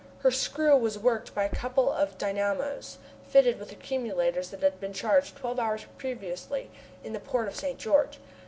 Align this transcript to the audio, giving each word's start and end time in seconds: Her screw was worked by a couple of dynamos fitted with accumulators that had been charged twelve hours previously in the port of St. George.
Her 0.21 0.31
screw 0.31 0.75
was 0.75 0.97
worked 0.97 1.35
by 1.35 1.43
a 1.43 1.49
couple 1.49 1.91
of 1.91 2.17
dynamos 2.17 2.97
fitted 3.29 3.59
with 3.59 3.71
accumulators 3.71 4.49
that 4.49 4.63
had 4.63 4.79
been 4.79 4.93
charged 4.93 5.35
twelve 5.35 5.59
hours 5.59 5.85
previously 5.99 6.71
in 7.03 7.13
the 7.13 7.19
port 7.19 7.47
of 7.47 7.55
St. 7.55 7.77
George. 7.77 8.17